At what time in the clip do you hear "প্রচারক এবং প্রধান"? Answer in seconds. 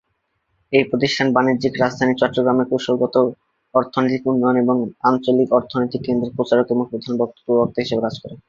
6.37-7.13